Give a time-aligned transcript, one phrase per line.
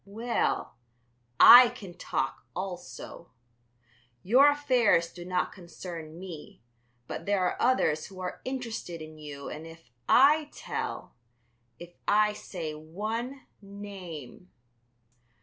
[0.03, 0.77] Well,
[1.39, 3.29] I can talk also.
[4.23, 6.63] Your affairs do not concern me,
[7.05, 11.13] but there are others who are interested in you and if I tell,
[11.77, 14.49] if I say one name....